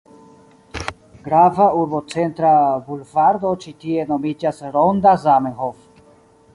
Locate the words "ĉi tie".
3.65-4.07